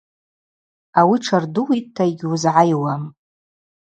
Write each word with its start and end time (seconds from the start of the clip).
Ауи 0.99 1.17
тшардууитӏта 1.21 2.03
йгьуызгӏайуам. 2.11 3.03